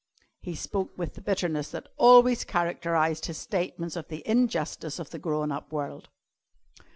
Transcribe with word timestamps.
He 0.41 0.55
spoke 0.55 0.97
with 0.97 1.13
the 1.13 1.21
bitterness 1.21 1.69
that 1.69 1.87
always 1.95 2.43
characterised 2.43 3.27
his 3.27 3.37
statements 3.37 3.95
of 3.95 4.07
the 4.07 4.27
injustice 4.27 4.97
of 4.97 5.11
the 5.11 5.19
grown 5.19 5.51
up 5.51 5.71
world. 5.71 6.09